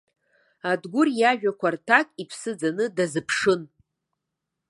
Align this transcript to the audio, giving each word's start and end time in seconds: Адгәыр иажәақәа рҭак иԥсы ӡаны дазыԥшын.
Адгәыр 0.71 1.07
иажәақәа 1.19 1.69
рҭак 1.73 2.07
иԥсы 2.21 2.51
ӡаны 2.59 2.85
дазыԥшын. 2.95 3.61